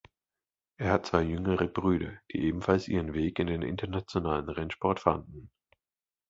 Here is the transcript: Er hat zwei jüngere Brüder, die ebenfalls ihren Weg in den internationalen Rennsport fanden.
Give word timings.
Er 0.77 0.93
hat 0.93 1.05
zwei 1.05 1.21
jüngere 1.21 1.67
Brüder, 1.67 2.11
die 2.31 2.45
ebenfalls 2.45 2.87
ihren 2.87 3.13
Weg 3.13 3.37
in 3.37 3.45
den 3.45 3.61
internationalen 3.61 4.49
Rennsport 4.49 4.99
fanden. 4.99 5.51